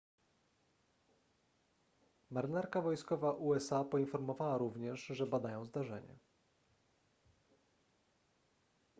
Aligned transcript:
marynarka 2.31 2.81
wojskowa 2.81 3.31
usa 3.33 3.83
poinformowała 3.83 4.57
również 4.57 5.05
że 5.05 5.27
badają 5.27 5.65
zdarzenie 5.65 6.15